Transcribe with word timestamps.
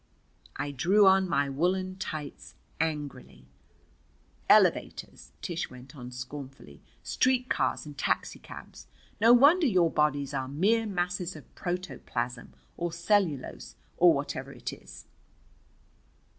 I 0.55 0.71
drew 0.71 1.05
on 1.05 1.29
my 1.29 1.47
woolen 1.47 1.95
tights 1.97 2.55
angrily. 2.79 3.45
"Elevators!" 4.49 5.31
Tish 5.43 5.69
went 5.69 5.95
on 5.95 6.09
scornfully. 6.09 6.81
"Street 7.03 7.51
cars 7.51 7.85
and 7.85 7.95
taxicabs! 7.95 8.87
No 9.19 9.31
wonder 9.31 9.67
your 9.67 9.91
bodies 9.91 10.33
are 10.33 10.47
mere 10.47 10.87
masses 10.87 11.35
of 11.35 11.53
protoplasm, 11.53 12.51
or 12.77 12.91
cellulose, 12.91 13.75
or 13.97 14.11
whatever 14.11 14.51
it 14.51 14.73
is." 14.73 15.05